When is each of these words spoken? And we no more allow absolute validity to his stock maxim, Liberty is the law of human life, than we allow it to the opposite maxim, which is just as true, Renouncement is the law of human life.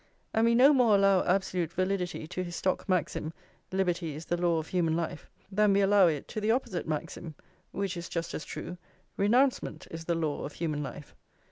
And 0.33 0.45
we 0.47 0.55
no 0.55 0.73
more 0.73 0.95
allow 0.95 1.23
absolute 1.25 1.71
validity 1.73 2.25
to 2.25 2.43
his 2.43 2.55
stock 2.55 2.89
maxim, 2.89 3.33
Liberty 3.71 4.15
is 4.15 4.25
the 4.25 4.35
law 4.35 4.57
of 4.57 4.69
human 4.69 4.95
life, 4.97 5.29
than 5.51 5.73
we 5.73 5.81
allow 5.81 6.07
it 6.07 6.27
to 6.29 6.41
the 6.41 6.49
opposite 6.49 6.87
maxim, 6.87 7.35
which 7.71 7.95
is 7.95 8.09
just 8.09 8.33
as 8.33 8.43
true, 8.43 8.79
Renouncement 9.15 9.85
is 9.91 10.05
the 10.05 10.15
law 10.15 10.43
of 10.43 10.53
human 10.53 10.81
life. 10.81 11.15